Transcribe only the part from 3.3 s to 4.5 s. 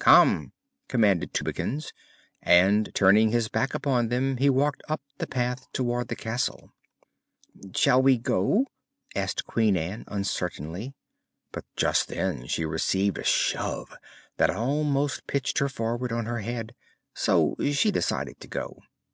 his back upon them he